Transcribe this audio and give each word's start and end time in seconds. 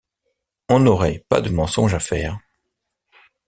On 0.67 0.79
n’aurait 0.79 1.23
pas 1.29 1.41
de 1.41 1.51
mensonge 1.51 1.93
à 1.93 1.99
faire. 1.99 2.39